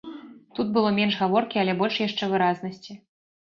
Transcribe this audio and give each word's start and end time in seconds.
Тут 0.59 0.71
было 0.77 0.93
менш 0.99 1.19
гаворкі, 1.19 1.61
але 1.65 1.77
больш 1.83 2.01
яшчэ 2.07 2.33
выразнасці. 2.35 3.01